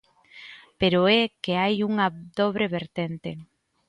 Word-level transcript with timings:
Pero 0.79 0.99
é 1.19 1.21
que 1.43 1.53
hai 1.61 1.75
unha 1.89 2.07
dobre 2.39 2.65
vertente. 2.77 3.31